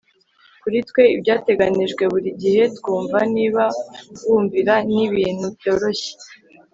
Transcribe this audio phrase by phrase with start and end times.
[0.61, 3.65] kuri twe, ibyateganijwe buri gihe twumva niba
[4.27, 6.11] wumvira, ni ibintu byoroshye